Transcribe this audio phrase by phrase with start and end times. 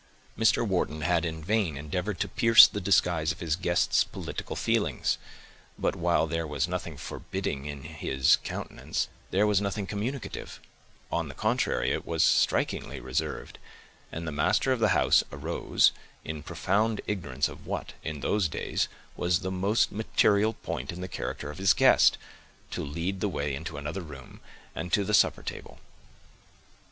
[0.35, 0.67] Mr.
[0.67, 5.19] Wharton had in vain endeavored to pierce the disguise of his guest's political feelings;
[5.77, 10.59] but, while there was nothing forbidding in his countenance, there was nothing communicative;
[11.11, 13.59] on the contrary it was strikingly reserved;
[14.11, 15.91] and the master of the house arose,
[16.25, 21.07] in profound ignorance of what, in those days, was the most material point in the
[21.07, 22.17] character of his guest,
[22.71, 24.39] to lead the way into another room,
[24.73, 25.79] and to the supper table.